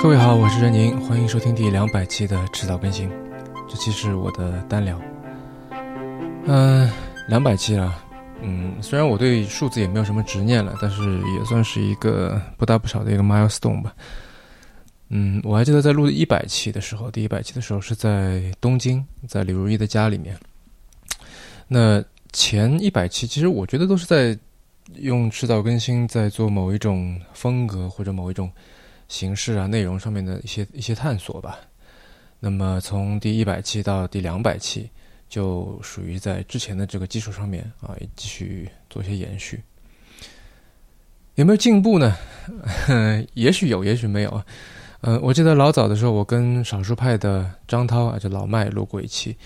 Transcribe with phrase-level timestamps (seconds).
[0.00, 3.10] 各位好，我是任宁，欢迎收听第两百期的迟早更新。
[3.68, 4.96] 这期是我的单聊。
[6.46, 6.88] 嗯，
[7.28, 8.00] 两百期了。
[8.40, 13.92] 嗯，虽然我对数字也没有什么执念了，但是也算是一个不大不小的一个 milestone 吧。
[15.08, 20.38] 嗯，我还记得在录一百期的时候，第一百期的时候是在东京，在李如一的家里面。
[21.66, 22.02] 那
[22.32, 24.38] 前一百期，其实我觉得都是在
[24.94, 28.48] 用迟早更新，在做某一种风格或者某一种
[29.08, 31.58] 形式啊、内容上面的一些一些探索吧。
[32.38, 34.88] 那么从第一百期到第两百期。
[35.28, 39.62] 就属于在之前的这个基础上面啊，继续做一些延续。
[41.34, 42.16] 有没有进步呢？
[43.34, 44.46] 也许有，也许没有啊。
[45.02, 49.36] 嗯，我记得老早的时候，我跟少数派的张涛啊，就老麦录过一期。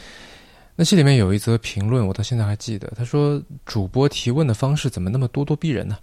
[0.77, 2.87] 那期里面有一则评论，我到现在还记得。
[2.97, 5.99] 他说：“主播提问的方式怎么那么咄咄逼人呢？”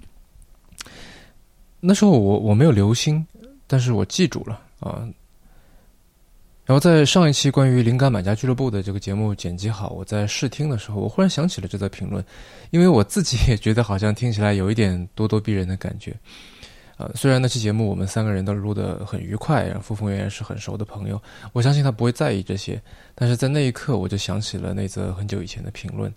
[1.80, 3.26] 那时候我我没有留心，
[3.70, 5.08] 但是我记住了啊。
[6.66, 12.24] 然后在上一期关于灵感买家俱乐部的这个节目剪辑好，我在试听的时候，我忽然想起了这则评论，
[12.70, 16.16] 因为我自己也觉得好像听起来有一点咄咄逼人的感觉。
[16.98, 21.20] 呃，虽然那期节目我们三个人都录得很愉快，然后傅凤元是很熟的朋友，
[21.54, 22.80] 我相信他不会在意这些。
[23.16, 26.14] 但是在那一刻，我就想起了那则很久以前的评论，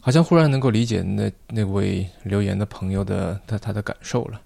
[0.00, 4.40] 好像忽然能够理解那那位留言的朋友的他他的感受了。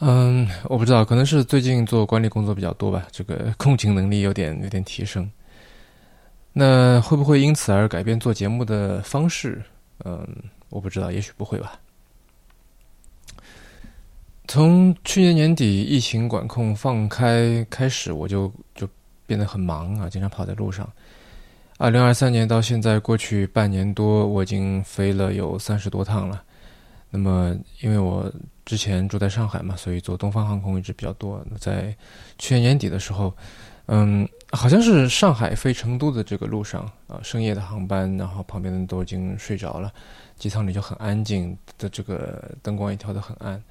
[0.00, 5.28] 嗯，我不知道，可能是最近做管理工作比较多吧，这个 共情能力有点有点提升。
[6.52, 9.62] 那会不会因此而改变做节目的方式？
[10.04, 10.26] 嗯，
[10.70, 11.78] 我不知道，也许不会吧。
[14.46, 18.88] 从去年年底疫情管控放开开始，我就就
[19.26, 20.88] 变得很忙啊，经常跑在路上。
[21.76, 26.42] 二零二三年到现在过去半年多，我已经飞了有三十多趟了。
[27.10, 28.30] 那么，因为我
[28.64, 31.42] 之前住在上海嘛，所以坐东方航空一直比较多。
[31.58, 31.96] 在
[32.38, 33.34] 去年年底的时候，
[33.86, 39.90] 嗯，好像是上海飞成都的这个路上啊，深夜的航班，然后旁边的人都已经睡着了，
[40.36, 43.62] 机舱里就很安静的，这个灯光也调得很暗。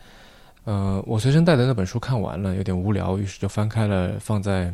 [0.63, 4.73] 呃，我随身带的那本书看完了，有点无聊，于是就翻开了放在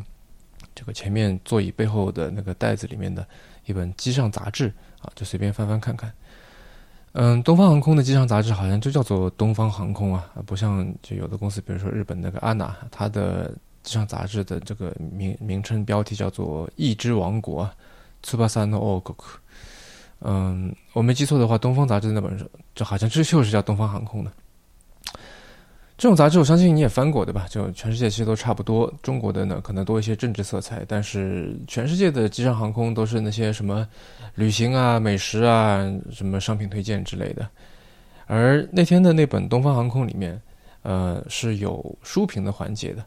[0.73, 3.27] 这个前面座椅背后的那个袋子里面的
[3.65, 6.11] 一本机上杂志啊，就随便翻翻看看。
[7.13, 13.53] 嗯，东方航空的机上杂志好像就叫做东方航空啊，不像就有的公司，比如说日本那个安娜，它的
[13.83, 17.69] 机上杂志的这个名名称标题叫做“一之王国
[18.23, 19.35] ”，Tsubasa no Okoku。
[20.21, 24.31] 嗯，我没记错的话，东方杂志那本书，就好像这就是叫东方航空的。
[26.03, 27.47] 这种杂志我相信你也翻过对吧？
[27.49, 33.87] 就全世界其实都差不多，中国的呢可能多一些政治色彩，但是全世界的机上航空都是那些什么
[34.35, 37.49] 旅行啊、美食啊、什么商品推荐之类的。
[38.25, 40.37] 而那天的那本《东方航空》里面，
[40.81, 43.01] 呃，是有书评的环节的，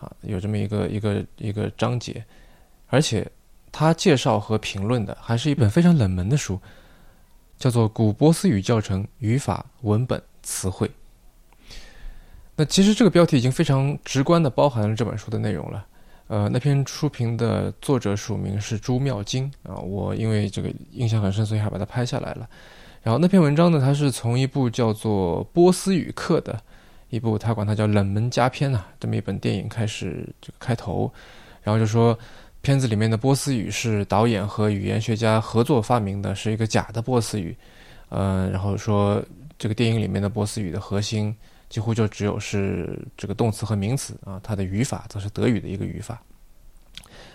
[0.00, 2.24] 啊，有这么一个一个一个章节，
[2.86, 3.30] 而且
[3.70, 6.58] 他介绍和评论的还是一本非常冷门的书，
[7.58, 10.88] 叫做《古波斯语教程语法文本词汇》。
[12.60, 15.86] 那其实这个标题已经非常直观的包含了这本书的内容了。
[16.26, 22.46] 呃，那篇书评的作者署名是朱妙金啊，我因为这个印象很深，所以还把它拍下来了。
[23.02, 26.60] 然后那篇文章呢，它是从一部叫做《波斯语课》的
[27.08, 31.10] 一部，他管它叫冷门佳片啊，这么一本电影开始这个开头，
[31.62, 32.16] 然后就说
[32.60, 37.56] 片子里面的波斯语是导演和语言学家合作发明的，是一个假的波斯语。
[38.10, 39.24] 嗯，然后说
[39.58, 41.34] 这个电影里面的波斯语的核心。
[41.70, 46.20] 几乎就只有是这个动词和名词啊，它的语法则是德语的一个语法。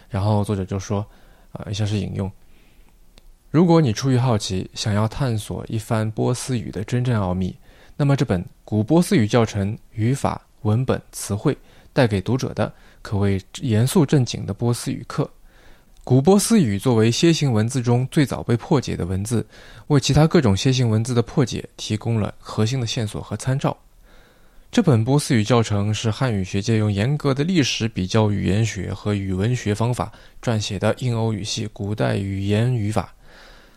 [0.10, 1.04] 然后作者就说，
[1.54, 2.32] 啊，以下是引用：
[3.50, 7.58] 如果你出于好奇想要探索一番波斯语的真正奥秘，
[7.98, 11.54] 那么这本《古波斯语教程：语法、文本、词汇》
[11.94, 15.30] 带给读者的可谓严肃正经的波斯语课。
[16.04, 19.44] 古波斯语作为楔形文字中最早被破解的文字，
[19.88, 23.76] 为其他各种楔形文字的破解提供了核心的线索和参照。
[24.76, 30.12] 这本波斯语教程是汉语学界用严格的历史比较语言学和语文学方法
[30.42, 33.16] 撰写的印欧语系古代语言语法。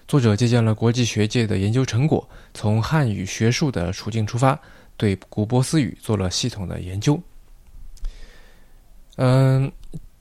[0.09, 4.59] 作者借鉴了国际学界的研究成果，从汉语学术的处境出发，
[4.97, 7.17] 对古波斯语做了系统的研究。
[9.19, 9.71] 嗯，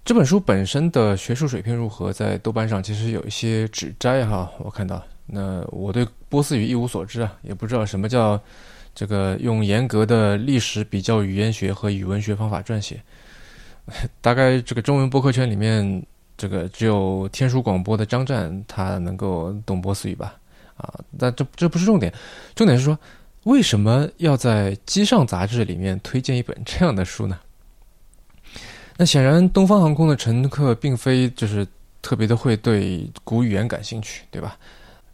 [0.06, 2.14] 这本书本身的学术水平如何？
[2.14, 5.04] 在豆瓣上其实有一些指摘哈，我看到。
[5.26, 8.40] 那我对波斯语一无所知啊，也不知道什么叫。
[8.98, 13.00] 这个用严格的历史比较语言学和语文学方法撰写，
[14.22, 16.04] 大概这个中文博客圈里面，
[16.36, 20.34] 这个只有天书广播的张湛他能够懂波斯语吧？
[20.78, 22.12] 啊，但这这不是重点，
[22.56, 22.98] 重点是说
[23.44, 27.40] 为什么要在《机上》杂志里面推荐一本这样的书呢？
[28.98, 31.68] 那显然，东方航空的乘客并非就是
[32.02, 34.58] 特别的会对古语言感兴趣，对吧？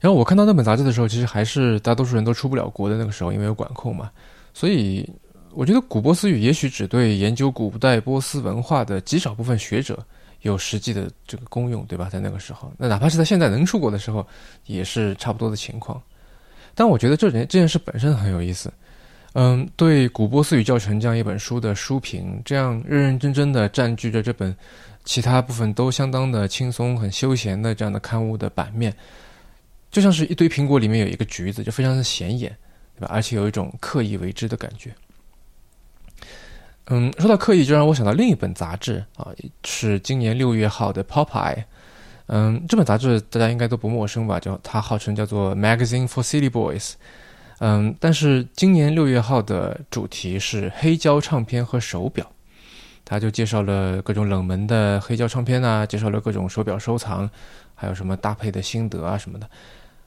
[0.03, 4.11] 然后我看到那本杂志的时候，其实还是大多数人都出不了国的那个时候，因为有管控嘛。
[4.53, 5.09] 所以
[5.53, 9.97] 我觉得古波斯语也许只对研究古代波斯文化的极少部分学者
[10.41, 12.09] 有实际的这个功用，对吧？
[12.11, 14.27] 在那个时候，那哪怕是在现在能出国的时候，
[14.65, 16.01] 也是差不多的情况。
[16.75, 18.69] 但我觉得这件这件事本身很有意思。
[19.35, 24.53] 嗯，对古波斯语教程这样一本书的书评，这样认认真真的占据着这本
[25.05, 28.93] 其他部分都相当的轻松、很休闲的这样的刊物的版面，
[29.93, 32.53] 就像是一堆苹果里面有一个橘子，就非常的显眼，
[32.95, 33.07] 对吧？
[33.09, 34.93] 而且有一种刻意为之的感觉。
[36.87, 39.27] 嗯，说到刻意，就让我想到另一本杂志啊，
[39.63, 41.55] 是今年六月号的《Popeye》。
[42.25, 44.39] 嗯，这本杂志大家应该都不陌生吧？
[44.39, 46.79] 叫它号称叫做《Magazine for City Boys》。
[47.59, 52.29] 嗯，但是今年六月号的主题是黑胶唱片和手表，
[53.05, 57.29] 他就介绍了各种冷门的黑胶唱片啊，介绍了各种手表收藏，
[57.75, 59.49] 还有什么搭配的心得啊什么的。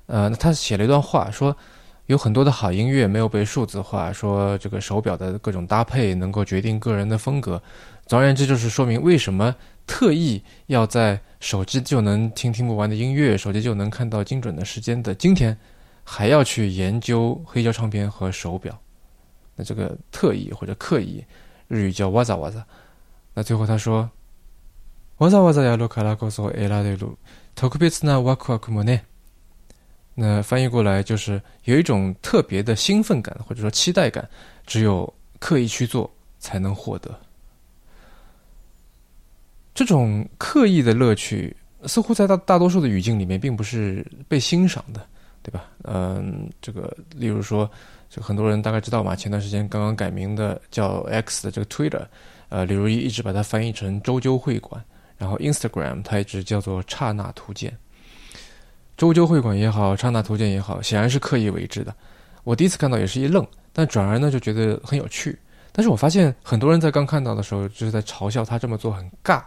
[0.07, 1.56] 呃，那他写了一段话，说
[2.07, 7.62] 有很多的好音乐没有被数字化，说这个手表的各种搭配能够决定个人的风格。
[8.06, 9.56] 总而言之，就是说明为什么
[9.88, 15.57] 特意要在手机就能听听不完的音乐，手机就能看到精准的时间的今天。
[16.04, 18.78] 还要去研究黑胶唱片和手表，
[19.56, 21.24] 那这个特意或者刻意，
[21.68, 22.66] 日语叫哇咋哇咋。
[23.36, 24.10] 那最后他说，
[25.19, 27.18] 哇咋哇咋やるからこそ得られる
[27.56, 29.04] 特別なワクワクもね。
[30.17, 34.29] 那翻译过来就是有一种特别的兴奋感或者说期待感，
[34.67, 37.17] 只有刻意去做才能获得。
[39.75, 41.55] 这种刻意的乐趣，
[41.85, 45.07] 似乎在大大多数的语境里面，并不是被欣赏的。
[45.43, 45.65] 对吧？
[45.85, 47.71] 嗯，这个，例如说，
[48.11, 52.05] 就很多人大概知道嘛，前段时间刚刚改名的叫 X 的这个 Twitter，
[52.49, 54.85] 呃，李如一一直把它翻译成周究会馆，
[55.17, 57.73] 然后 Instagram 它一直叫做刹那图鉴。
[58.96, 61.94] 周究会馆也好，刹那图鉴也好，显然是刻意为之的。
[62.44, 65.38] 我第一次看到也是一愣，但转而呢就觉得很有趣。
[65.72, 69.43] 但是我发现很多人在刚看到的时候，就是在嘲笑他这么做很尬，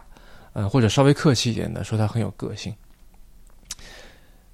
[0.52, 2.72] 呃，或者稍微客气一点的说他很有个性。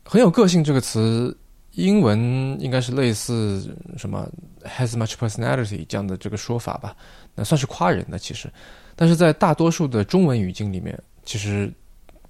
[0.05, 1.37] 很有个性这个词，
[1.73, 4.27] 英文应该是类似什么
[4.65, 6.97] has much personality 这样的这个说法吧，
[7.35, 8.51] 那算是夸人的其实，
[8.95, 11.71] 但是在大多数的中文语境里面，其实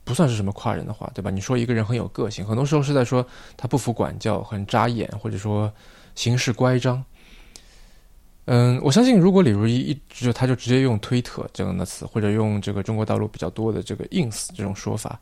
[0.06, 1.30] 不算是什么夸人的话，对吧？
[1.30, 3.26] 你说一个人很有个性，很多时候是在说
[3.58, 5.70] 他不服管教，很扎眼，或者说
[6.14, 7.04] 行事乖张。
[8.46, 15.20] 嗯，我相信如果李如一一直他就直接用推特这样的词，或者用这个中国大陆比较多的这个 ins 这种说法。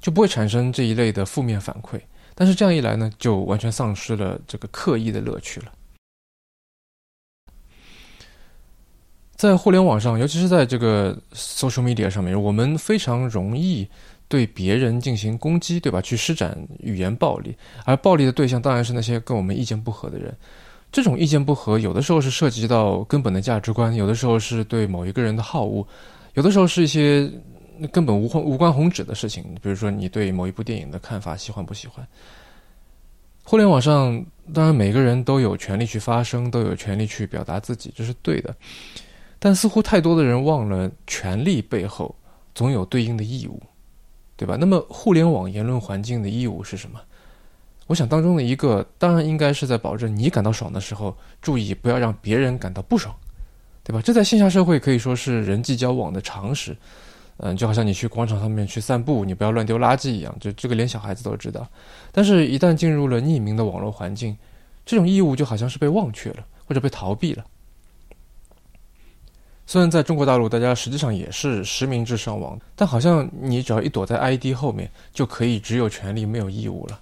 [0.00, 2.00] 就不会产生这一类的负面反馈，
[2.32, 5.72] 但是这样一来呢，就完全丧失了这个刻意的乐趣了。
[9.34, 13.88] 在互联网上，尤其是在这个 social media 上面，我们非常容易
[14.28, 16.00] 对别人进行攻击，对吧？
[16.00, 20.32] 去施展语言暴力，而暴力的对象当然是那些跟我们意见不合的人。
[20.92, 25.86] 这种意见不合，有的时候是涉及到根本的价值观，有的时候是对某一个人的好恶，
[26.34, 27.30] 有的时候是一些。
[27.92, 32.04] 根本无关无关宏旨的事情，比如说你对某一部电影的看法喜欢不喜欢？
[33.44, 34.20] 互联网上
[34.52, 38.52] 当然每个人都有权利去发声，都有权利去表达自己，这是对的。
[39.38, 42.12] 但似乎太多的人忘了，权利背后
[42.52, 43.62] 总有对应的义务，
[44.38, 44.56] 对吧？
[44.58, 46.98] 那么互联网言论环境的义务是什么？
[47.88, 53.12] 我想当中的一个，当然应该是在保证你感到爽的时候，注意不要让别人感到不爽，
[53.82, 54.00] 对吧？
[54.00, 56.76] 这在线下社会可以说是人际交往的常识。
[57.38, 61.66] 嗯，就好像你去广场上面去散步，你不要乱丢垃圾一样，就这个连小孩子都知道。
[62.10, 64.36] 但是，一旦进入了匿名的网络环境，
[64.84, 67.44] 这种义务就好像是被忘却了，或者被逃避了。
[69.68, 76.98] 虽然在中国大陆，大家实际上也是实名制上网，但好像你只要一躲在 ID 后面，就可以只有权利没有义务了。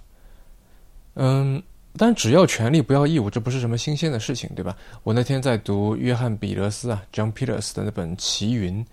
[1.13, 1.63] 嗯，
[1.95, 4.75] 但只要权利不要义务，这不是什么新鲜的事情，对吧？
[5.03, 8.83] 我那天在读约翰·彼得斯啊，John Peters 的那本《奇云》。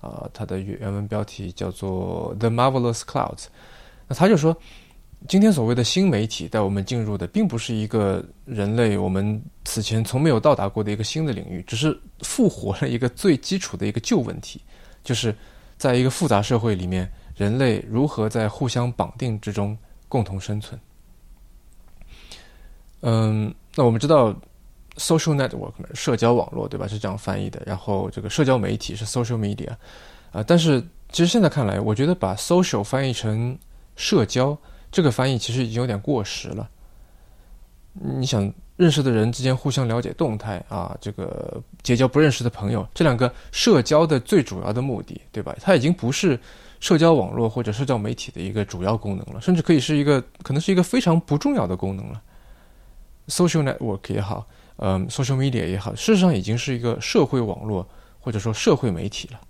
[0.00, 3.36] 啊，它的原文标题叫做《The Marvelous Clouds》。
[4.06, 4.54] 那他就说，
[5.26, 14.60] 今天所谓的新媒体带我们进入的，并不是一个人类我们此前从没有到达过的一个新的领域，只是复活了一个最基础的一个旧问题，
[15.02, 15.34] 就是
[15.76, 19.76] 在一个复杂社会里面，人类如何在互相绑定之中
[20.08, 20.78] 共同生存。
[23.00, 24.34] 嗯，那我们知道。
[24.96, 26.86] social network 社交网络对吧？
[26.86, 27.60] 是这样翻译的。
[27.66, 29.70] 然后这个社交媒体是 social media，
[30.30, 33.58] 啊，但是其实现在看来，我觉得把 social 翻译成
[33.96, 34.56] 社交，
[34.94, 36.70] 这个翻译其实已经有点过时了。
[37.94, 45.52] 你想，认识的人之间互相了解动态啊，这个结交不认识的朋友，这两个社交的最主要的目的，对吧？
[45.60, 46.38] 它已经不是
[46.78, 52.22] 社交网络或者社交媒体的一个主要功能了，甚至可以是一个可能是一个非常不重要的功能了。
[53.26, 54.46] Social network 也好，
[54.76, 57.84] 嗯，social media 也好，事实上已经是一个社会网络
[58.20, 59.40] 或者说社会媒体了。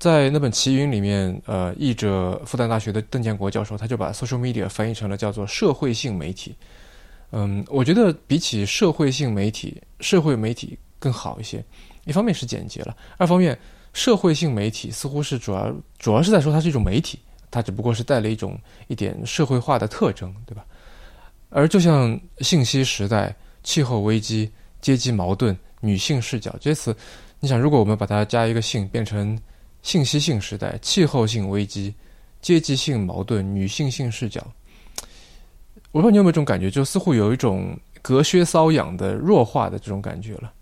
[0.00, 6.56] 在那本《奇云》里面，呃，译者复旦大学的邓建国教授他就把 social media 翻译成了叫做社会性媒体。
[7.32, 11.62] 嗯，我觉得比起社会性媒体，社会媒体更好一些。
[12.06, 13.56] 一方面是简洁了，二方面
[13.92, 17.18] 社会性媒体似乎是主要主要是在说它是一种媒体，
[17.50, 20.64] 它只不过是带了一种一点社会化的特征，对吧？
[21.50, 26.96] 而就像信息时代、气候危机、阶级矛盾、女性视角这些词，
[27.38, 29.38] 你想，如果我们把它加一个“性”，变成
[29.82, 31.94] 信息性时代、气候性危机、
[32.40, 34.46] 阶级性矛盾、女性性视角。
[35.92, 40.52] 我不知道你有没有这种感觉，就似乎有一种隔靴搔痒的弱化的这种感觉了，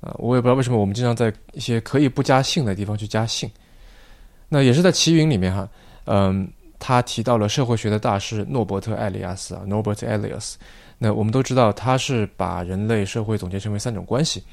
[0.00, 3.50] 啊，我也不知道为什么我们经常在一些可以不加姓的地方去加姓。
[4.48, 5.66] 那也是在《奇云》里面哈，
[6.04, 6.46] 嗯，
[6.78, 10.54] 他提到了社会学的大师诺伯特·艾利亚斯啊，Norbert Elias。
[10.98, 14.44] 那我们都知道，他是把人类社会总结成为三种关系，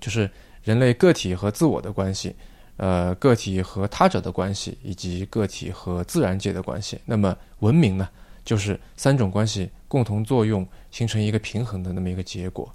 [0.00, 0.28] 就是
[0.64, 2.34] 人类个体和自我的关系，
[2.82, 6.98] 呃，个体和他者的关系，以及个体和自然界的关系。
[7.04, 8.08] 那么文明呢？
[8.42, 12.74] 就是三种关系共同作用，形成一个平衡的那么一个结果。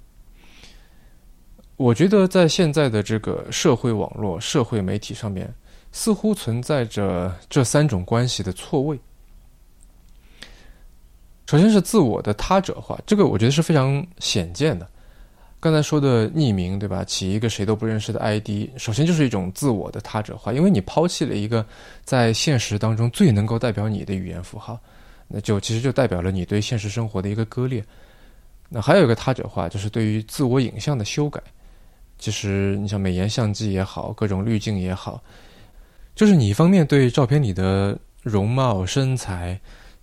[1.76, 5.52] 我觉得在现在的这个社会网络、社会媒体上面，
[5.90, 8.96] 似乎存在着这三种关系的错位。
[11.46, 14.88] 首先是自我的他者化，这个我觉得是非常显见的。
[15.58, 17.02] 刚才说的匿名，对吧？
[17.02, 21.64] 起一个谁都不认识的 ID，首先就是一种自我的他者化，因为你抛弃了一个
[22.04, 24.78] 在现实当中最能够代表你的语言符号。
[25.28, 27.84] 那就其实就代表了你对现实生活的一个割裂。
[28.68, 31.42] 那还有一个他者化，就是对于自我影像的修改。
[32.18, 35.20] 其实你像美颜相机也好，各种滤镜也好，
[36.14, 39.58] 就是你一方面对照片里的容貌、身材、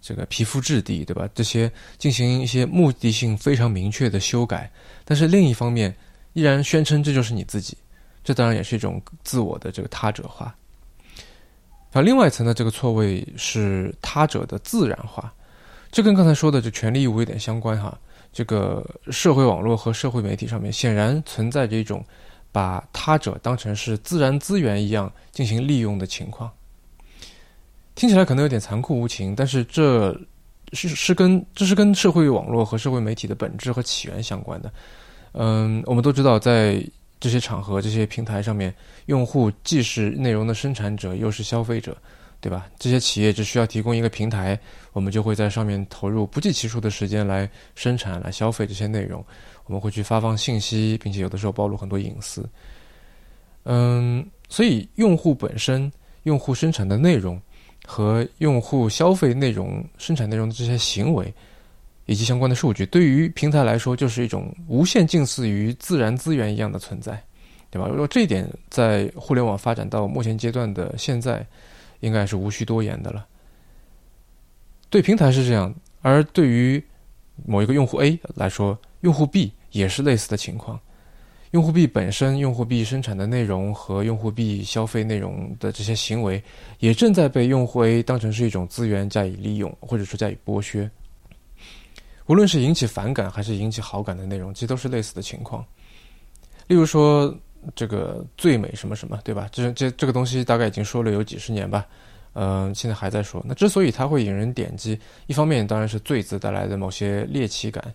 [0.06, 1.30] 这个皮肤质地，对吧？
[1.34, 4.70] 这些进行一些目的性非常明确的修改，
[5.06, 5.96] 但是另一方面
[6.34, 7.78] 依然宣称这就是你自己。
[8.22, 10.54] 这当然也是一种自我的这个他者化。
[11.94, 15.34] 那另外一层的这个错位是他者的自然化，
[15.90, 17.98] 这跟刚才说的这权利义务有点相关哈。
[18.34, 22.04] 这个社会网络和社会媒体上面显然存在着一种
[22.52, 26.52] 把他者当成是自然资源一样进行利用的情况。
[27.96, 30.12] 听起来可能有点残酷无情，但是这
[30.74, 34.72] 是是跟这是跟社会网络和社会媒体的本质和起源相关的。
[35.34, 36.84] 嗯，我们都知道在。
[37.20, 41.96] 这些场合、这些平台上面，用户既是内容的生产者，又是消费者，
[42.42, 42.68] 对吧？
[42.78, 44.60] 这些企业只需要提供一个平台，
[44.92, 49.26] 我们就会在上面投入不计其数的时间来生产、来消费这些内容。
[49.64, 52.46] 我们会去发放信息，并且有的时候暴露很多隐私。
[53.64, 55.90] 嗯，所以用户本身、
[56.24, 57.42] 用户生产的内容
[57.86, 61.34] 和用户消费内容、生产内容的这些行为。
[62.06, 67.18] 以及相关的数据，对于平台来说，就是一种无限近似于自然资源一样的存在，
[67.72, 67.88] 对吧？
[67.88, 71.48] 如果这一点在互联网发展到目前阶段的现在，
[72.02, 73.26] 应该是无需多言的了。
[74.90, 76.84] 对平台是这样，而对于
[77.46, 80.78] 某一个用户 A 来说，用户 B 也是类似的情况。
[81.54, 86.44] 用户 B 本身，用户 B 生产的内容和用户 B 消费内容的这些行为，
[86.80, 90.90] 也正在被用户 A 当成是一种资源加以利用，或者说加以剥削。
[92.26, 95.64] 无论是引起反感还是引起好感的内容，其实都是类似的情况。
[96.66, 97.32] 例如说，
[97.76, 99.48] 这个最美什么什么，对吧？
[99.52, 101.86] 这这这个东西大概已经说了有几十年吧，
[102.34, 103.44] 嗯，现在还在说。
[103.48, 107.94] 那之所以它会引人点击，一方面当然是“最”字带来的某些猎奇感，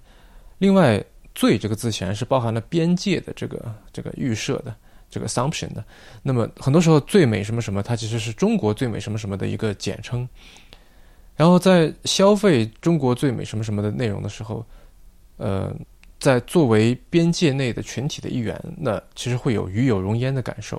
[0.58, 1.02] 另外
[1.38, 4.74] “最”这个字显然是包含了边界的这个这个预设的
[5.08, 5.84] 这个 assumption 的。
[6.20, 10.28] 那么很多时候，“最美什么什么”它其实是中国最美什么什么的一个简称。
[11.36, 14.66] 然后在消费中国最美什么什么的内容的时候，
[15.36, 15.72] 呃，
[16.18, 20.76] 在作为边界内的群体的一员，那其实会有与有容焉的感受；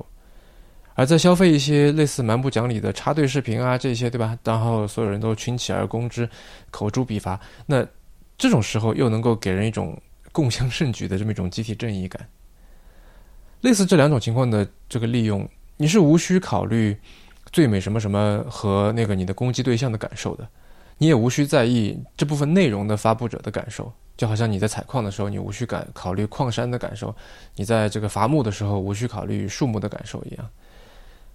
[0.96, 4.38] 而在消费一些类似蛮不讲理的插队视频啊这些，对吧？
[4.44, 6.30] 然后所有人都群起而攻之，
[6.70, 7.88] 口诛笔伐，那
[8.38, 9.98] 这种时候又能够给人一种
[10.40, 12.28] 共襄盛举的这么一种集体正义感。
[13.62, 16.98] 类似这两种情况的这个利用，你是无需考虑。
[17.52, 20.48] 最美什么什么和那个你的攻击对象的感受的，
[21.00, 27.16] 你也无需在意这部分内容的发布者的感受，就好像你在采矿的时候，你无需感考虑矿山的感受，
[27.56, 30.50] 你在这个伐木的时候无需考虑树木的感受一样。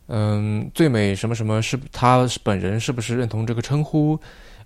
[0.06, 4.16] 嗯，最美什么什么是他本人是不是认同这个称呼？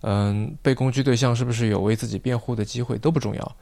[0.02, 3.56] 嗯，被攻击对象是不是有为自己辩护的机会都不重要。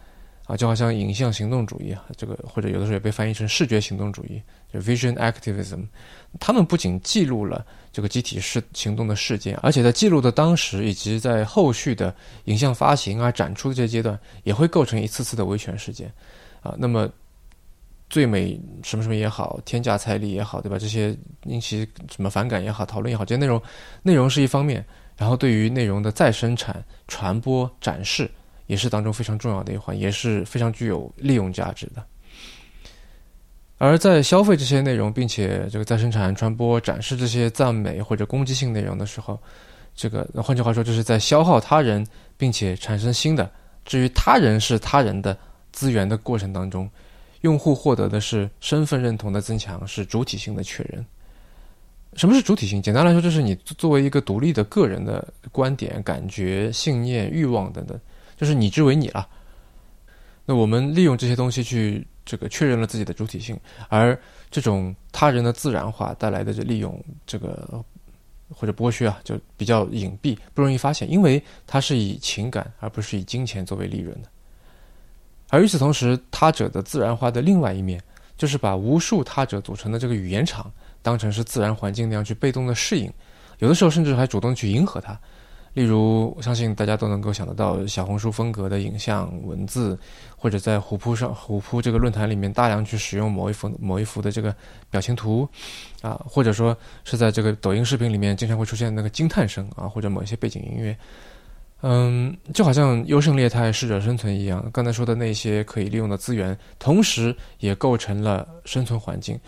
[0.46, 4.40] 啊，就好像影像行动主义啊，这个或者有的时候也被翻译成视觉行动主义，
[4.72, 5.84] 就 vision activism。
[6.38, 16.12] 他们不仅记录了这个集体事行动的事件，而且在记录的当时以及在后续的影像发行啊、展出的这些阶段，也会构成一次次的维权事件。
[16.60, 17.08] 啊，那么
[18.08, 20.78] 最美什么什么也好，天价彩礼也好，对吧？
[20.78, 23.60] 这些引起什么反感也好，讨论也好，这些内容
[24.02, 24.84] 内容是一方面，
[25.16, 28.30] 然后对于内容的再生产、传播、展示。
[28.66, 32.04] 也是当中非常重要的一环，也是非常具有利用价值的。
[33.78, 39.38] 而在消费这些内容，并且这个再生产、传播、展示这些赞美或者攻击性内容的时候，
[39.94, 42.06] 这个换句话说，就是在消耗他人，
[42.38, 43.50] 并且产生新的。
[43.84, 45.36] 至于他人是他人的
[45.72, 46.88] 资源的过程当中，
[47.42, 51.04] 用户获得的是身份认同的增强，是主体性的确认。
[52.14, 52.80] 什么是主体性？
[52.80, 58.00] 简单来说，就是你作为一个独立的个人的观点、感觉、信念、欲望等等。
[58.36, 59.28] 就是你之为你了，
[60.44, 64.18] 那我们利用这些东西去这个确认了自己的主体性，而
[64.50, 67.84] 这种他人的自然化带来的这利用这个
[68.50, 74.28] 或者剥削啊，就比较隐蔽，不容易发现，因为它是以情感而不是以金钱作为利润的。
[75.48, 78.00] 而与此同时，他者的自然化的另外一面，
[78.36, 80.70] 就是把无数他者组成的这个语言场
[81.02, 83.12] 当成是自然环境那样去被动的适应，
[83.60, 85.18] 有的时候甚至还主动去迎合它。
[85.76, 89.98] 例如，我相信大家都能够想得到小红书风格的影像、文字，
[90.34, 94.56] 或者在虎扑上虎扑这个论坛里面大量去使用某一幅某一幅的这个
[94.88, 95.46] 表情图，
[96.00, 100.96] 啊，或者说是在这个抖音视频里面经常会出现那个惊叹声啊，或者某一些背景音乐，
[101.82, 104.66] 嗯，就好像优胜劣汰、适者生存一样。
[104.72, 109.38] 刚才说的那些可以利用的资源，同时也构成了生存环境，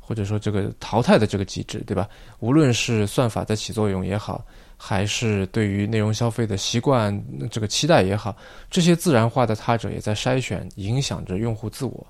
[0.00, 2.08] 或者说这个淘汰的这个机制，对吧？
[2.38, 4.42] 无论是算法在起作用也好。
[4.76, 8.36] 还是对于内容消费的习惯，这个期待也好，
[8.70, 12.06] 这些自然化的他者也在筛选，影响着用户自我。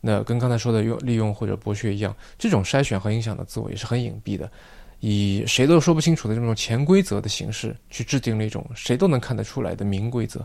[0.00, 4.50] 那跟刚才说的用利用或者剥削一样，这种筛选和影响的自我也是很隐蔽的，
[5.00, 10.42] 以谁都说不清楚的这种潜规则的形式去制定了一种谁都能看得出来的明规则。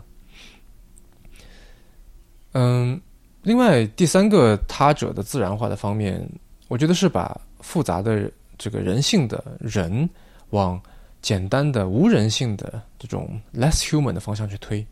[2.52, 3.00] 嗯，
[3.42, 6.22] 另外第三个他者的自然化的方面，
[6.68, 10.06] 我觉得是把复杂的这个人性的人
[10.50, 10.78] 往。
[11.26, 14.86] 简单的无人性的这种 less human 的方向去推，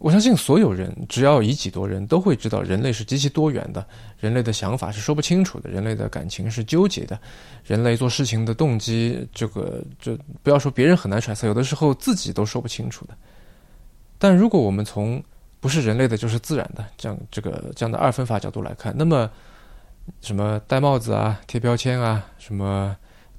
[0.00, 3.86] 我相信所有人只要以己度人，都会知道人类是极其多元的，
[4.18, 7.16] 人类的想法是说不清楚的，人类的感情是纠结的，
[7.64, 13.16] 人类做事情的动机，这个就不要说别人很难揣测，有的时候自己都说不清楚的。
[14.18, 15.22] 但如果我们从
[15.60, 19.30] 不是人类的就是自然的这样这个这样的二分法角度来看，那么
[20.22, 22.96] 什么戴帽子啊、贴标签啊、什么。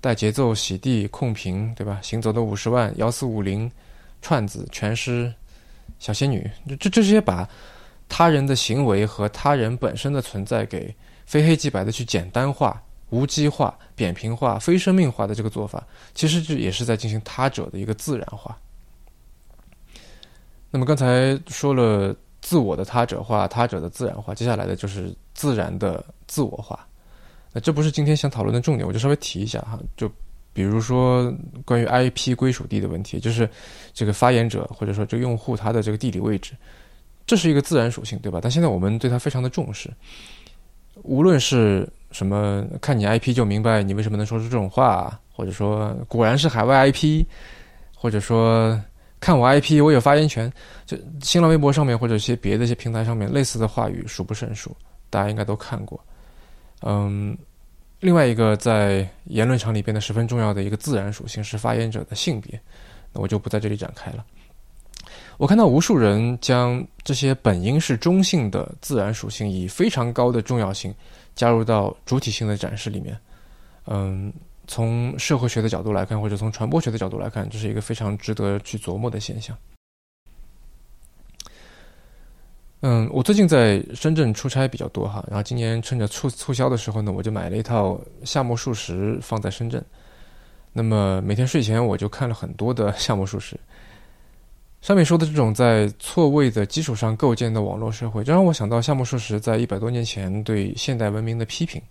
[0.08, 2.00] 带节奏、洗地、控屏，对吧？
[2.02, 3.70] 行走的五十万、幺四五零、
[4.22, 5.34] 串子、全尸、
[6.00, 7.46] 小仙女，这这些把
[8.08, 18.58] 他人的行为和他人本身的存在给非黑即白的去简单化、无机化、扁平化、非生命化的这个做法，其实这也是在进行他者的一个自然化。
[20.72, 26.88] 那么刚才说了自我的他者化、他者的自然化，接下来的就是自然的自我化。
[27.54, 29.80] 那这不是今天想讨论的重点，我就稍微提一下哈。
[29.96, 30.12] 就
[30.54, 31.34] 比如说
[31.66, 33.50] 关于 IP 归属地的问题，就是
[33.94, 36.54] 这个发言者或者说这个用户他的这个地理位置，
[37.26, 38.40] 这是一个自然属性，对吧？
[38.42, 39.90] 但现在我们对它非常的重视。
[41.04, 47.24] 无论是什么，看你 IP 就明白你为什么能说出这种话，或者说果然是海外 IP，
[47.96, 48.82] 或者说
[49.20, 50.52] 看我 IP 我有发言权，
[50.88, 54.76] 就新浪微博上面或者一些别的一些平台上面类似的话语数不胜数，
[55.12, 56.04] 大家应该都看过。
[56.82, 57.38] 嗯，
[58.00, 62.60] 另外一个在言论场里变得十分重要的一个自然属性是发言者的性别，
[63.12, 64.26] 那我就不在这里展开了。
[65.38, 70.94] 我看到无数人将这些本应是中性的自然属性以非常高的重要性
[71.36, 73.18] 加入到主体性的展示里面。
[73.86, 74.34] 嗯，
[74.68, 79.56] 从社会学的角度来看，或者从传播学的角度来看，这是一个非常值得去琢磨的现象。
[82.82, 89.84] 嗯，我最近在深圳出差比较多哈，然后今年趁着促促销的时候呢，我就买了一套夏目漱石放在深圳。
[90.74, 93.60] 那么每天睡前我就看了很多的 夏目漱石，
[94.80, 101.82] 上面说的这种在错位的基础上构建的网络社会，这让我想到夏目漱石在一百多年前对现代文明的批评。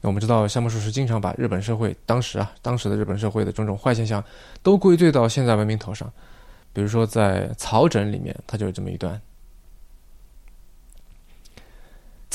[0.00, 4.22] 那我们知道夏目漱石经常把日本社会当时啊当时的日本社会的种种坏现象
[4.60, 6.12] 都归罪到现代文明头上，
[6.72, 9.20] 比如说在《草枕》里面，他就有这么一段。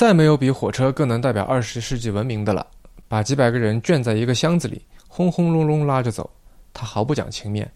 [0.01, 2.65] 再没有比火车更能代表二十世纪文明的了。
[3.07, 6.27] 把几百个人圈在一个箱子里，轰轰隆隆拉着走，
[6.73, 7.71] 他毫不讲情面，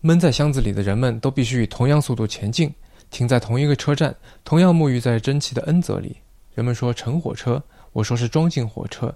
[0.00, 2.74] 闷在箱子里的人们都必须以同样速度前进，
[3.08, 6.16] 停在同一个车站，同样沐浴在蒸汽的恩泽里。
[6.56, 9.06] 人们说乘火车，我说是装进火车；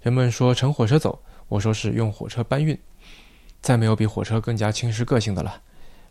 [0.00, 2.78] 人们说乘火车走，我说是用火车搬运。
[3.60, 5.60] 再没有比火车更加侵蚀个性的了。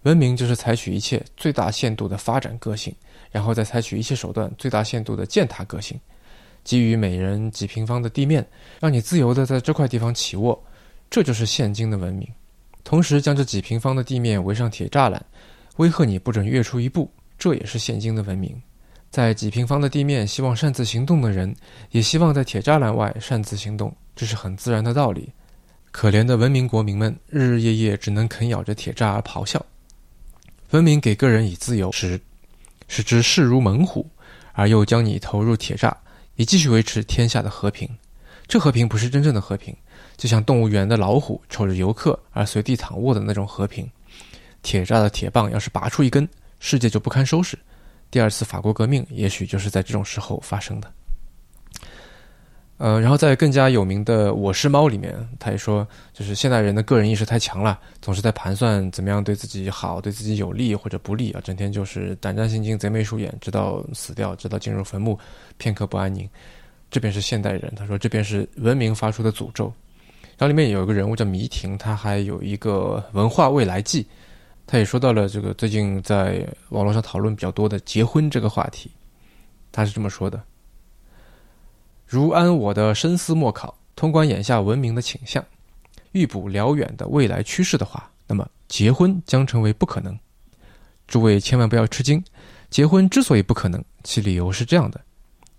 [0.02, 2.94] 文明就是采取一切最大限度的发展个性，
[3.34, 6.00] 然后再采取一切手段最大限度的践踏个性。
[6.64, 8.48] 给予每人几平方的地面，
[8.80, 10.58] 让你自由的在这块地方起卧，
[11.10, 12.26] 这就是现今的文明。
[12.86, 15.22] 同时，将这几平方的地面围上铁栅栏，
[15.76, 18.56] 威吓你不准跃出一步，这也是现今的文明。
[19.10, 21.54] 在几平方的地面希望擅自行动的人，
[21.92, 25.30] 也希望在铁栅栏外擅自行动，这是很自然的道理。
[25.92, 29.64] 可怜的文明国民们，日日夜夜只能啃咬着铁栅而咆哮。
[30.72, 32.20] 文明给个人以自由时，
[32.96, 34.08] 使之势如猛虎，
[34.52, 35.92] 而又将你投入铁栅，
[36.36, 37.90] 以继续维持天下的和平。
[38.48, 39.76] 这和平不是真正的和平。
[40.16, 43.90] 就像动物园的老虎瞅着游客而随地躺卧的那种和平，
[44.62, 46.30] 铁栅的铁棒要是拔出一根，
[46.60, 47.58] 世界就不堪收拾。
[48.12, 50.94] 第二次法国革命也许就是在这种时候发生的。
[52.78, 65.18] 呃，然后在更加有名的《我是猫》里面，他也说，就是现代人的个人意识太强了，总是在盘算怎么样对自己好、对自己有利或者不利啊，整天就是胆战心惊、贼眉鼠眼，直到死掉，直到进入坟墓，
[65.58, 66.28] 片刻不安宁。
[66.90, 69.72] 这便是现代人，他说，这便是文明发出的诅咒。
[70.36, 74.06] 然后里面有一个人物叫迷婷，他还有一个文化未来记，
[74.68, 78.92] 他也说到了这个最近在网络上讨论比较多的结婚这个话题。
[79.72, 80.42] 他是这么说的：
[82.14, 85.44] 如按我的深思默考，通关眼下文明的倾向，
[86.12, 90.16] 预卜辽远的未来趋势的话，那么结婚将成为不可能。
[91.08, 92.24] 诸位千万不要吃惊，
[92.70, 95.02] 结婚之所以不可能，其理由是这样的：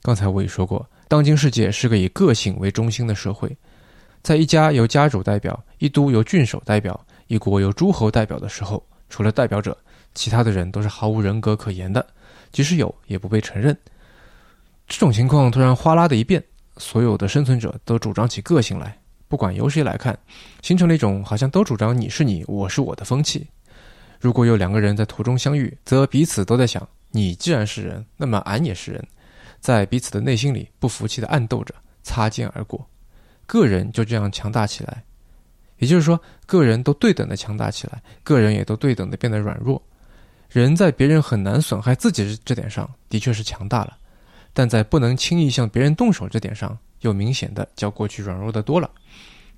[0.00, 3.50] 刚才我也说过，当今世界是个以个性为中心的社会。
[4.22, 9.76] 在一家由家主代表、一都由郡守代表、一国由诸侯代表的时候，除了代表者，
[10.14, 12.06] 其他的人都是毫无人格可言的，
[12.52, 13.76] 即使有，也不被承认。
[14.86, 16.42] 这种情况突然哗啦的一变，
[16.76, 18.96] 所有的生存者都主张起个性来，
[19.28, 20.16] 不管由谁来看，
[20.62, 23.46] 形成了一种好像都主张你是你，我是我的风气。
[24.20, 29.06] 如果有两个人在途中相遇，则彼此都在想：你既然是人，那么俺也是人，
[29.60, 32.86] 在彼此的内心里不服气的暗斗着，擦肩而过。
[33.46, 35.02] 个人就这样强大起来，
[35.78, 39.82] 也就是说，个人都对等的强大起来，个人也都对等的变得软弱。
[40.48, 43.96] 人在别人很难损害自己这点上的确是强大了，
[44.54, 48.90] 但在不能轻易向别人动手这点上，又明显的较过去软弱的多了。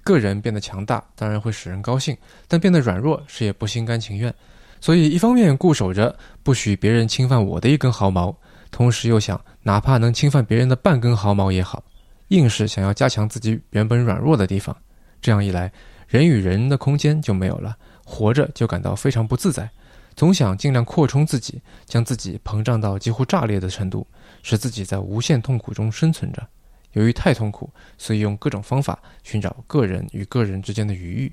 [0.03, 2.17] 个人变得强大，当然会使人高兴，
[2.49, 4.35] 但变得软弱，谁也不心甘情愿。
[4.81, 8.37] 所以，一方面固守着不许别人侵犯我的一根毫毛，
[8.71, 11.83] 同时又想，哪怕能侵犯别人的半根毫毛也好。
[12.29, 14.77] 硬是想要加强自己原本软弱的地方，
[15.21, 15.73] 这样一来，
[16.09, 19.69] 人与人的空间就没有了，活着就感到非常不自在，
[20.15, 24.07] 总想尽量扩充自己，将自己膨胀到几乎炸裂的程度，
[24.47, 26.47] 使自己在无限痛苦中生存着。
[26.93, 31.33] 由于太痛苦，所以用各种方法寻找个人与个人之间的余裕。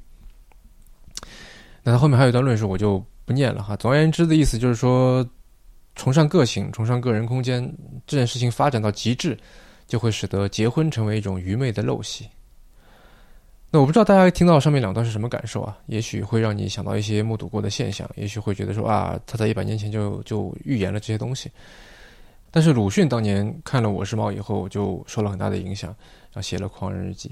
[1.83, 3.75] 那他后面还有一段论述，我就不念了哈。
[3.77, 5.23] 总而言之的意思就是说，
[5.95, 7.63] 崇尚个性，崇尚个人空间
[8.07, 9.37] 这件事情发展到极致。
[9.85, 12.25] 就会使得结婚成为一种愚昧的陋习。
[13.69, 15.77] 那我不知道大家听到上面两段是什么感受啊？
[15.87, 21.51] 也许会让你想到一些目睹过的现象，也许会觉得说啊，他在一百年前就就预言了这些东西。
[22.55, 27.29] 但是鲁迅当年看了《我是猫》以后，就受了很大的影响，然后写了《狂人日记》。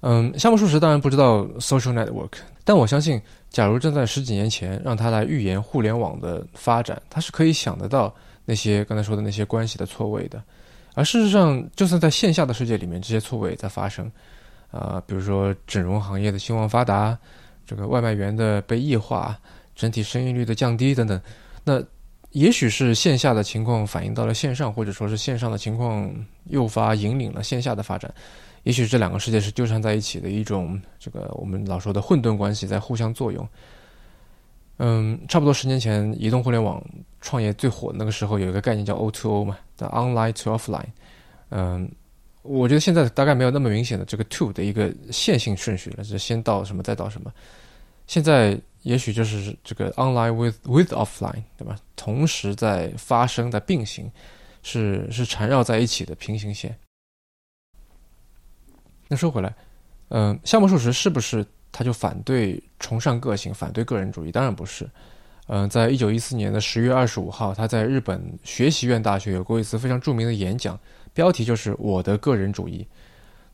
[0.00, 2.32] 嗯，夏目漱石当然不知道 social network，
[2.64, 8.14] 但我相信，假如站在十几年前让他来预言互联网的发展，他是可以想得到
[8.46, 10.42] 那些刚才说的那些关系的错位的。
[10.94, 14.10] 而事实上，就算在线下的世界里面，这些错位也在发生，
[14.70, 17.18] 啊，比如说整容行业的兴旺发达，
[17.66, 19.38] 这个外卖员的被异化，
[19.74, 21.20] 整体生育率的降低等等。
[21.64, 21.82] 那
[22.36, 26.14] 也许是线下的情况反映到了线上，或者说是线上的情况
[26.50, 28.12] 诱发引领了线下的发展。
[28.64, 33.48] 也许这两个世界是纠缠在一起的一种这个我们老说的混沌关系在互相作用。
[34.76, 36.84] 嗯，差不多十年前，移动互联网
[37.22, 40.84] 创业最火的那个时候，有一个概念叫 O2O 嘛，的 Online to Offline。
[41.48, 41.90] 嗯，
[42.42, 47.32] 我觉得现在大概没有那么明显的这个 to 的一个线性顺序了，是先到什么再到什么。
[48.06, 51.76] 现在也许就是这个 Online with with Offline，对吧？
[51.96, 54.08] 同时在发生，在并行，
[54.62, 56.78] 是是缠绕在一起的平行线。
[59.08, 59.52] 那说回来，
[60.10, 61.44] 嗯，项目数值是不是？
[61.72, 64.30] 他就反对崇尚个性，反对个人主义。
[64.30, 64.88] 当然不是。
[65.48, 70.78] 嗯，在一九一四年的十月二十五号，他在日本学习院大学有过一次非常著名的演讲，
[71.12, 72.86] 标题就是“我的个人主义”。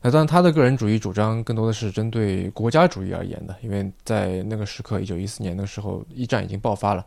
[0.05, 7.05] 那当然，他的个人主义主张更多的是针对国家主义而言的，因为在那个时刻，一九一四年那个时候，一战已经爆发了，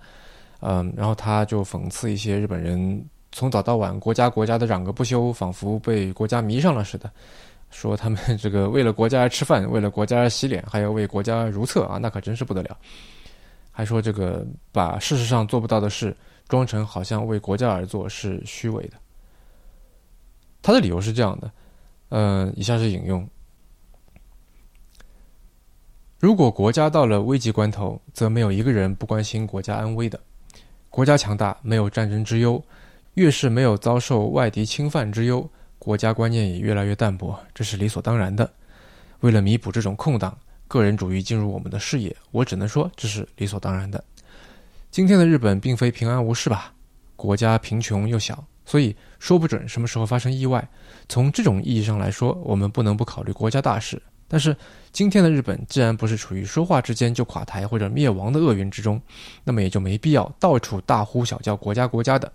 [0.60, 7.10] 嗯，然后他就讽刺一些日本人从早到晚国家国家的嚷个不休，仿佛被国家迷上了似的，
[7.70, 12.74] 说他们这个为了国家而吃饭，为了国家而洗脸，还要为国家如厕啊，那可真是不得了。
[13.70, 16.16] 还说这个把事实上做不到的事
[16.48, 18.96] 装成好像为国家而做是虚伪的。
[20.62, 21.52] 他的理由是这样的。
[22.08, 23.28] 呃，以下是引用：
[26.18, 30.18] 如果国家到了危急关头，则没有一个人不关心国家安危的。
[30.88, 32.62] 国家强大，没有战争之忧；
[33.14, 35.46] 越是没有遭受外敌侵犯之忧，
[35.78, 38.50] 国家观念也越来越淡薄，这是理所当然的。
[39.20, 40.38] 为了弥补这种空档，
[40.68, 44.02] 个人主义进入我们的视野，我只能说这是理所当然的。
[44.90, 46.72] 今天的日本并非平安无事吧？
[47.16, 48.42] 国家贫穷又小。
[48.66, 50.68] 所以说不准什么时候发生意外。
[51.08, 54.00] 从这种意义上来说，我们不能不考虑国家大事。
[54.28, 54.54] 但是
[54.92, 59.00] 今天的日本既然不是处于说话之间就垮台或者灭亡的厄运之中，
[59.44, 62.30] 那么也就没必要到处大呼小叫国家国家的。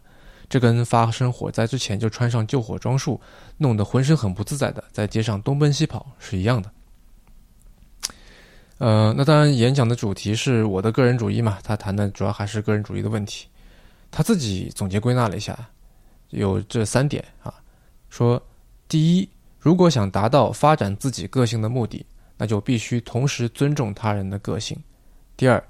[0.49, 3.19] 这跟发生火灾之前就穿上救火装束，
[3.57, 6.71] 弄得浑身很不自在的在街上东奔西跑是一样的。
[8.77, 13.47] 呃，那当然，演讲的主题是我的个人主义嘛，他谈的主要还是个人主义的问题。
[14.09, 15.57] 他自己总结归纳了一下。
[16.31, 17.53] 有这三点啊，
[18.09, 18.41] 说
[18.87, 22.05] 第一，如果想达到发展自己个性的目的，
[22.37, 24.77] 那就必须同时尊重他人的个性；
[25.37, 25.63] 第二，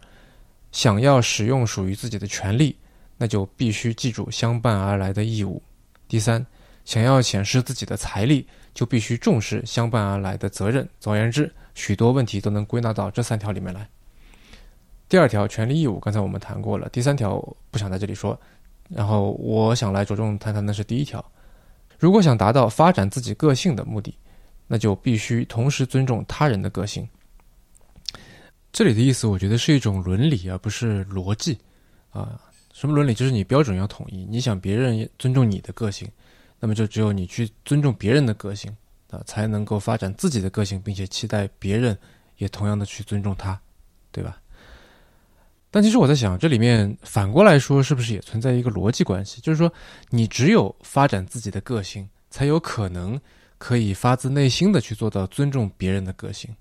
[0.72, 2.76] 想要使用属于自己的权利，
[3.18, 5.62] 那就必须记住相伴而来的义务；
[6.08, 6.46] 第三，
[6.86, 10.88] 想要显示自己的财力，就必须重视相伴而来的责任。
[11.00, 13.88] 总而言之，许多问题都能归纳到这三条里面来。
[15.10, 17.38] 第二条权利义务，刚才我们谈过了；第三条
[17.70, 18.40] 不想在这里说。
[18.94, 21.24] 然后我想来着重谈谈的是第一条，
[21.98, 24.18] 如果想达到发展自己个性的目的，
[24.68, 27.08] 那就必须同时尊重他人的个性。
[28.74, 31.58] 这里的意思，我觉得是一种伦理，而不是逻辑
[32.10, 32.40] 啊。
[32.74, 33.14] 什么伦理？
[33.14, 34.26] 就是你标准要统一。
[34.26, 36.10] 你想别人尊重你的个性，
[36.60, 38.76] 那么就只有你去尊重别人的个性
[39.10, 41.98] 啊，才能够发展自己的个性，并且期待别人
[42.38, 43.60] 也同样的去尊重他，
[44.12, 44.41] 对吧？
[45.74, 49.40] 但其实我在想，这里面反过来说，是不是也存在一个逻辑关系？
[49.40, 49.72] 就是说，
[50.10, 53.20] 你只有发展自己的个性，才有可能
[53.58, 56.54] 可以发自内心的去做到尊重别人的个性。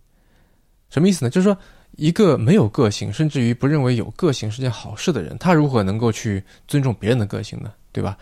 [0.91, 1.31] 什么意思呢？
[1.31, 1.59] 就是说，
[1.97, 7.73] 一个没有个性，甚至于不认为有个性是件好事的人，他如何能够去尊重别人的个性呢？
[7.91, 8.17] 对吧？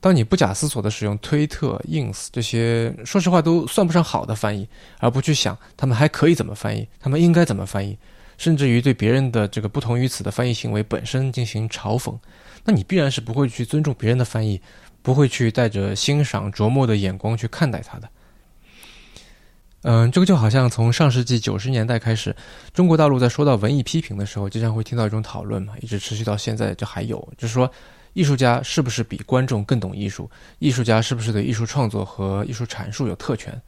[0.00, 7.96] 当你不假思索的使用推特、ins 这些，说实话都算不上好的翻译，而不去想他们还可以怎么翻译，他们应该怎么翻译。
[8.38, 12.18] 甚至于对别人的这个不同于此的翻译行为本身进行嘲讽，
[12.64, 14.58] 那你必然是不会去尊重别人的翻译，
[15.02, 18.08] 不会去带着欣赏琢磨的眼光去看待他的。
[19.82, 22.34] 嗯，这个就好像从上世纪九十年代开始，
[22.72, 27.70] 中国大陆在说到文艺批评的时候，经常会听到一种讨论嘛，一直持续到现在就还有，就是说
[28.12, 30.28] 艺术家是不是比观众更懂艺术？
[30.58, 33.60] 艺术家是不是对艺术创作和艺术阐述有特权？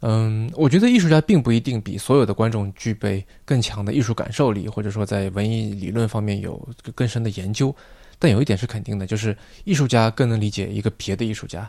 [0.00, 7.74] 嗯，我觉得艺术家并不一定比所有的观众具备更强的艺术感受力，或者说在文艺理论方面有更深的研究。
[8.18, 11.60] 但有一点是肯定的，就是艺术家更能理解一个别的艺术家，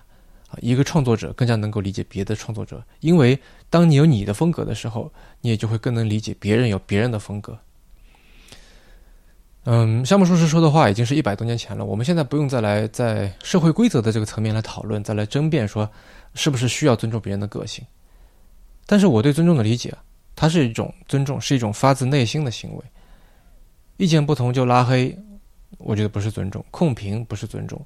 [0.50, 2.84] 啊，一个创作者更加能够理解别的创作者。
[3.00, 3.38] 因为
[3.70, 5.12] 当你有你的风格的时候，
[5.42, 7.58] 你也就会更能理解别人有别人的风格。
[9.66, 15.90] 嗯，夏目漱石说的话已经是一百多年前了，我们现在不用再来在社会规则的这个层面来讨论，再来争辩说
[16.34, 17.86] 是不是需要尊重别人的个性。
[18.88, 19.94] 但是我对尊重的理解，
[20.36, 22.84] 它是一种尊重，是一种发自内心的行为。
[23.98, 25.16] 意见不同就拉黑，
[25.78, 27.78] 我觉得不是尊重；控评不是尊重；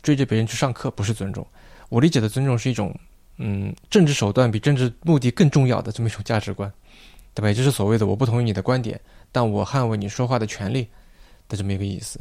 [0.00, 1.46] 追着别人去上课不是尊重。
[1.88, 2.94] 我理解的尊重是一种，
[3.38, 6.72] 嗯，政治手段比政治目的更重要的这么一种价值观，
[7.34, 7.48] 对吧？
[7.48, 9.00] 也就是所谓的我不同意你的观点，
[9.32, 10.88] 但我捍卫你说话的权利
[11.48, 12.20] 的这么一个意思。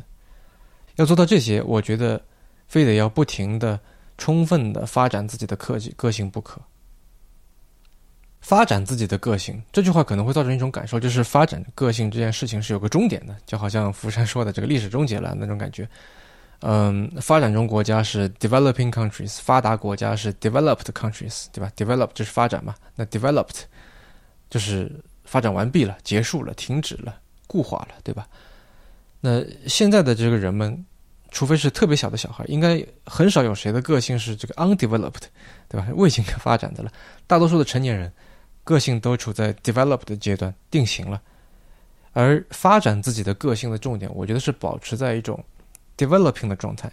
[0.95, 2.21] 要做到这些，我觉得
[2.67, 3.79] 非得要不停的、
[4.17, 6.61] 充分的发展自己的科技个性不可。
[8.43, 15.87] 发展自己的个性，这句话可能会造成一种感受，就是发展个性这件事情是有个终点的，就好像福山说的这个历史终结了那种感觉。
[16.59, 23.61] 嗯，发展中国家是 developing countries，发达国家是 developed countries，对吧？develop 就是发展嘛，那 developed
[24.49, 24.91] 就是
[25.23, 27.15] 发展完毕了，结束了，停止了，
[27.47, 28.27] 固化了，对吧？
[29.21, 30.85] 那现在的这个人们，
[31.31, 35.23] 除非是特别小的小孩，应该很少有谁的个性是这个 undeveloped，
[35.69, 35.87] 对吧？
[35.95, 36.91] 未经发展的了，
[37.25, 38.11] 大多数的成年人。
[38.63, 41.21] 个性都处在 develop 的阶段，定型了。
[42.13, 45.43] 而发展自己的个性的重点，我觉得是保持在一种
[45.97, 46.91] developing 的状态，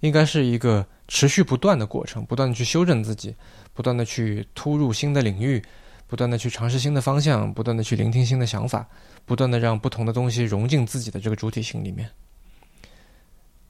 [0.00, 3.34] 应该是一个持续不断的过程，不断的去修正自己，
[3.74, 5.60] 不断的去突入新的领域，
[6.06, 8.88] 不断的去尝试新的方向，不断的去聆听新的想法，
[9.24, 12.08] 不断的让不同的东西融进自己的这个主体性里面。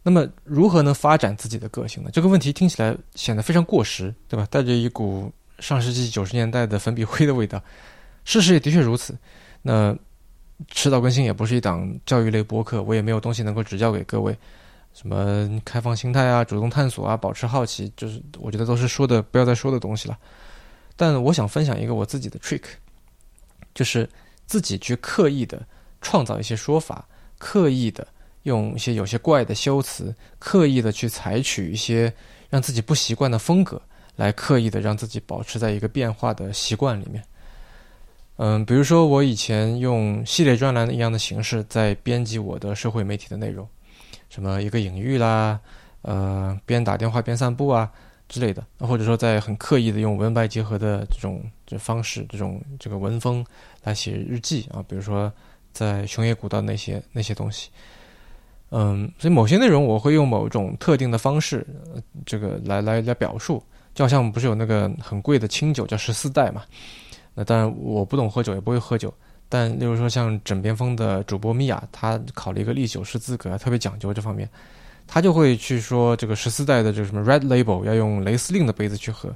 [0.03, 2.11] 那么，如何能发展自己的个性呢？
[2.13, 4.47] 这个问题听起来显得非常过时，对吧？
[4.51, 7.63] 带着一股上世纪九十年代的粉笔灰的味道。
[8.25, 9.17] 事实也的确如此。
[9.63, 9.97] 那
[10.69, 14.37] 迟早更新也不是一档教育类播客，我也没有东西能够指教给各位。
[14.93, 20.19] 什么开放心态啊，主动探索啊，保持好奇，就是我觉得都是说的不要再说的东西了。
[20.97, 22.63] 但我想分享一个我自己的 trick，
[23.73, 24.09] 就是
[24.47, 25.65] 自己去刻意的
[26.01, 27.07] 创造一些说法，
[27.39, 28.07] 刻意的。
[28.45, 32.11] 用一些有些怪的修辞，刻意的去采取一些
[32.49, 33.81] 让自己不习惯的风格，
[34.21, 37.25] 来刻意的让自己保持在一个变化的习惯里面。
[38.37, 43.67] 嗯，比如说我以前用系列专栏一样的形式在编辑我的社会媒体的内容，
[44.29, 45.59] 什么一个隐喻啦，
[46.03, 47.91] 呃，边打电话边散步啊
[48.29, 53.43] 之类的，或者说在很刻意的用文白结合的这种这方式，这种这个文风
[53.85, 55.33] 来写日记啊，比如说
[55.73, 57.71] 在熊野古道那些那些东西。
[58.71, 61.67] 嗯，所以某些内容我会用某种特定的方式，
[62.27, 63.63] 这个来来来表述。
[64.01, 66.63] 就好像不是有那个很贵的清酒叫十四代嘛？
[67.35, 69.13] 那当然我不懂喝酒，也不会喝酒。
[69.47, 74.49] 但例如说像枕边风的主播米娅，她考了一个历酒师资格，特别讲究这方面，
[75.07, 79.29] 她就会去说这个十四代的这个什么 Red Label 要用雷司令的杯子去喝，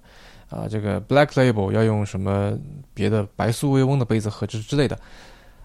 [0.48, 2.57] 啊，这个 Black Label 要用什么
[2.94, 4.98] 别的白苏威翁的杯子喝之之类的。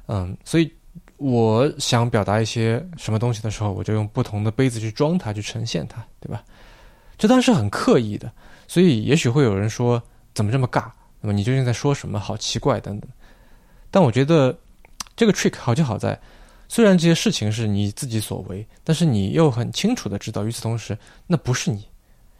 [0.07, 0.69] 嗯，所以。
[1.17, 6.41] 我想表达一些什么东西的时候，我就用不同的杯子去装它，去呈现它，对吧？
[7.17, 8.31] 这当然是很刻意的，
[8.69, 10.01] 所以也许会有人说
[10.35, 10.91] 怎么这么尬？
[11.19, 12.19] 那么你究竟在说什么？
[12.19, 13.09] 好奇怪等等。
[13.89, 14.55] 但我觉得
[15.15, 16.17] 这个 trick 好就好在，
[16.67, 21.83] 虽然这些事情是你自己所为，但是你又很清楚的知道，与此同时那不是你，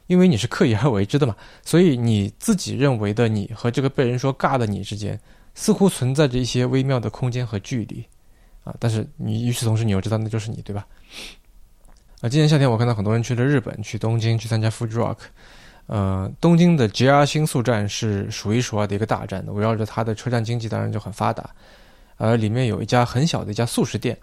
[0.06, 1.36] 因为你是刻意而为之的嘛。
[1.66, 5.20] 所以你自己认为的你和这个被人说尬的你之间，
[5.56, 8.06] 似乎存在着一些微妙的空间和距离。
[8.64, 8.76] 啊！
[8.78, 10.86] 但是你与此同时，你又知道那就是你，对吧？
[12.22, 15.18] 啊，今年夏天我看到很多人去了日本，去东京去参加 Food Rock。
[15.90, 21.50] 呃，东京的 JR 新宿站是数一数二的一个大站，围绕着它的车站经济当然就很发达。
[22.18, 24.16] 而里面有一家很小的一家素食店，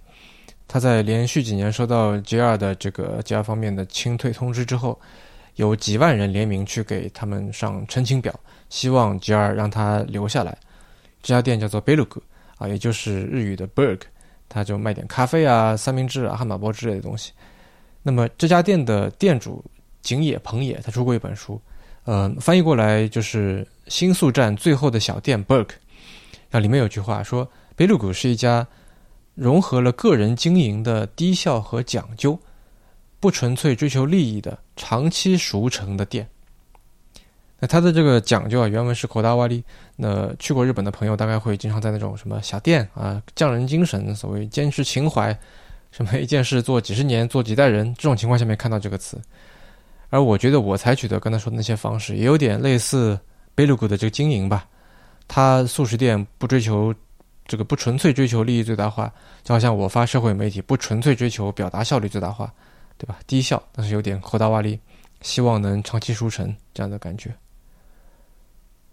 [0.68, 5.00] 它在连续几年收到 JR 的这个 JR 方面的清退通知之后，
[5.56, 8.32] 有几万人联名去给他们上申请表，
[8.68, 10.56] 希望 JR 让他留下来。
[11.20, 12.20] 这家店叫做 Belug
[12.58, 14.02] 啊，也就是日语的 Berg。
[14.48, 17.32] 他就卖点咖啡啊、三明治啊、汉堡包之类的东西。
[18.04, 19.64] 那么这家店的店主
[20.06, 21.60] 井野朋也，他出过一本书，
[22.04, 25.66] 呃，翻译过来就是新宿站最后的小店 Berg。
[26.48, 28.64] 那里面有句话说：“贝鲁谷是一家
[29.34, 32.38] 融合了个人经营的低效和讲究，
[33.18, 36.28] 不纯粹追求利益的长期熟成的店。”
[37.58, 39.64] 那他的这个讲究啊，原文是口大瓦利。
[39.96, 45.36] 那去过日本的朋友，大概会经常在那种什么小店啊，匠人精神，所谓坚持情怀，
[45.90, 49.20] 什么一件事做几十年，做几代人，这种情况下面看到这个词。
[50.08, 53.18] 而我觉得我采取的刚才说的那些方式，也有点类似
[53.54, 54.66] 贝鲁古的这个经营吧。
[55.28, 56.94] 他素食店不追求
[57.46, 62.52] 这个不纯粹追求利益最大化，就好像我发社会媒体不纯粹追求表达效率最大化，
[62.96, 63.18] 对吧？
[63.26, 64.78] 低效，但是有点口大瓦利，
[65.22, 67.34] 希望能长期收成这样的感觉。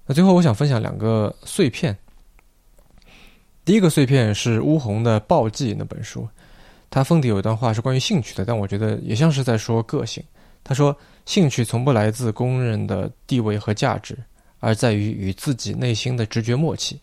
[0.05, 1.95] 那最后，我想分享两个碎片。
[3.63, 6.27] 第一个碎片是乌红的《暴记》那本书，
[6.89, 10.23] 它封底有一段话是关于兴趣的，但我觉得也像是在说个性。
[10.63, 10.95] 他说
[11.25, 14.17] ：“兴趣从不来自公认的地位和价值，
[14.59, 16.99] 而在于与自己内心的直觉默契。”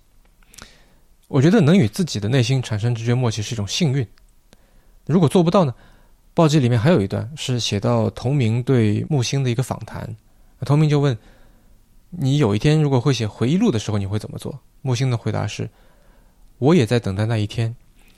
[1.29, 4.07] 我觉得能与自己的内心产生直觉默契是一种幸运。
[5.07, 5.75] 如果做不到呢？
[6.33, 10.17] 《暴记》里面还有一段是写到同名对木星的一个访谈，
[10.65, 11.17] 同名就问。
[12.13, 14.59] 你有一天如果会写回忆录的时候，你会怎么做？
[14.83, 15.71] 木星的回答是：
[16.59, 17.75] 我也在等待那一天，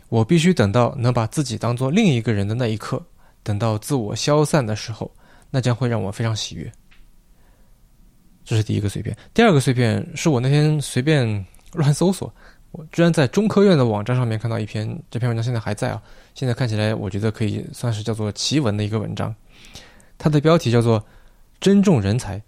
[0.08, 3.04] 我必须等到能把自己当做另一个人的那一刻，
[3.42, 5.10] 等到自我消散的时候，
[5.52, 6.72] 那将会让我非常喜悦。
[8.44, 9.16] 这是第一个碎片。
[9.32, 11.24] 第二个碎片是我那天随便
[11.74, 12.34] 乱搜索，
[12.72, 16.02] 我居然在中科院的网站上面看到一篇，这篇文章现在还在啊，
[16.34, 19.32] 现在看起来我觉得可以算是叫做奇文的一个文章，
[20.18, 21.04] 它的标题叫做
[21.60, 22.42] “尊重人才”。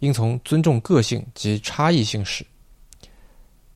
[0.00, 2.44] 应从尊重个性及差异性始。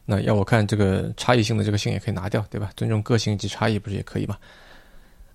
[0.05, 2.71] 那要我看这个差异性的这个性也可以拿掉，对吧？
[2.77, 4.37] 尊重个性及差异不是也可以吗？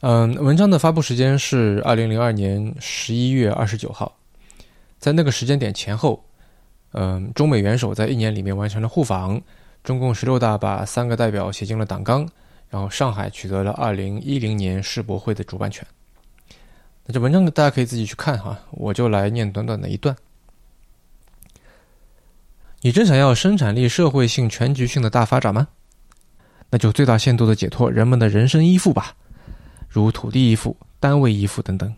[0.07, 4.15] 嗯，文章的发布时间是二零零二年十一月二十九号，
[4.99, 6.23] 在那个时间点前后，
[6.91, 9.41] 嗯，中美元首在一年里面完成了互访，
[9.83, 12.29] 中共十六大把三个代表写进了党纲，
[12.69, 15.83] 然后上海取得了二零一零年世博会的主办权。
[17.07, 20.15] 那这文章大家可以自己去看哈，我就来念短短的一段。
[22.81, 25.67] 你真想要生产力社会性全局性的大发展吗？
[26.69, 29.15] 那就最大限度的解脱人们的人身依附吧，
[29.95, 31.93] 如土地依附、单位依附等等。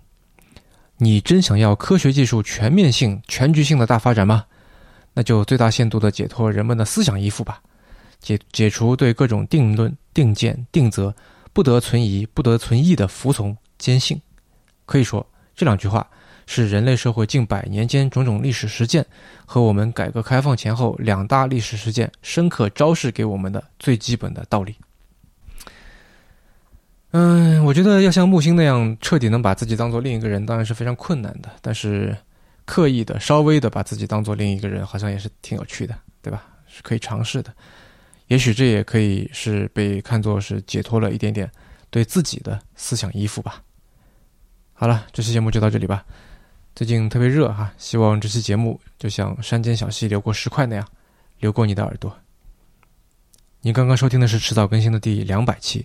[0.98, 4.46] 你真想要科学技术全面性、全局性的大发展吗？
[5.14, 7.60] 那就最大限度的解脱人们的思想依附吧，
[8.20, 11.16] 解解除对各种定论、定见、定则
[11.54, 14.22] 不得存疑、不得存异的服从坚信。
[14.86, 15.26] 可以说，
[15.56, 16.08] 这两句话
[16.46, 19.04] 是人类社会近百年间种种历史实践
[19.46, 24.76] 和我们改革开放前后两大历史事件深刻昭示给我们的最基本的道理。
[27.20, 31.50] 嗯，我觉得要像木星那样彻底能把自己当做另一个人，当然是非常困难的。
[31.64, 32.16] 但是，
[32.64, 36.46] 刻意的、稍微的把自己当做另一个人，好像也是挺有趣的，对吧？
[36.68, 37.52] 是可以尝试的。
[38.28, 41.50] 也许这也可以是被看作是解脱了一点点
[41.90, 43.64] 对自己的思想依附吧。
[44.74, 46.06] 好了，这期节目就到这里吧。
[46.76, 50.88] 最近特别热哈，希望这期节目就像山间小溪流过石块那样，
[51.40, 52.16] 流过你的耳朵。
[53.62, 55.84] 你刚刚收听的是迟早更新的第两百期，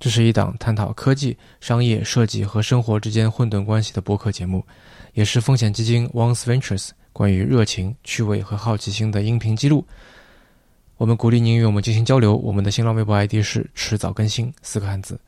[0.00, 4.64] 这是一档探讨科技、商业、设计和生活之间混沌关系的播客节目，
[5.12, 9.84] 也是风险基金 Once Ventures 关于热情、趣味和好奇心的音频记录。
[10.96, 15.18] 我们鼓励您与我们进行交流，我们的新浪微博 ID 是迟早更新四个汉字。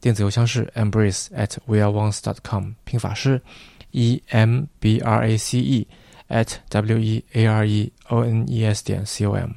[0.00, 3.42] 电子邮箱是 embrace at weareones dot com，拼法是
[3.90, 5.88] e m b r a c e
[6.28, 9.50] at w e a r e o n e s 点 c o m。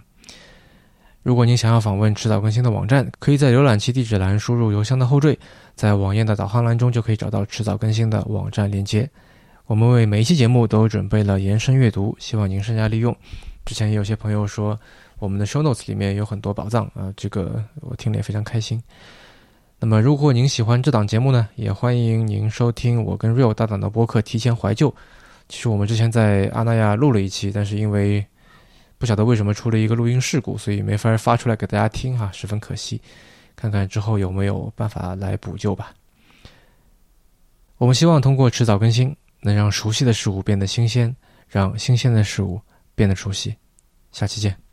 [1.30, 5.38] 如果您想要访问迟早更新的网站，可以在浏览器地址栏输入邮箱的后缀，
[5.76, 9.08] 在网页的导航栏中就可以找到迟早更新的网站链接。
[9.68, 13.16] 我们为每一期节目都准备了延伸阅读，希望您善加利用。
[13.64, 14.76] 之前也有些朋友说
[15.20, 18.82] 我们的 show notes 里面有很多宝藏啊，这个我听了也非常开心。
[19.80, 24.90] 那么，如果您喜欢这档节目呢，也欢迎您收听我跟 Real 搭档的播客《提前怀旧》。
[25.48, 28.26] 其实我们之前在阿那亚录了一期，但是因为
[29.00, 33.02] 不晓得为什么出了一个录音事故，所以没法发出来给大家听哈，十分可惜。
[33.56, 35.94] 看看之后有没有办法来补救吧。
[37.78, 41.16] 我们希望通过迟早更新，能让熟悉的事物变得新鲜，
[41.48, 42.62] 让新鲜的事物
[42.94, 43.56] 变得熟悉。
[44.12, 44.69] 下期见。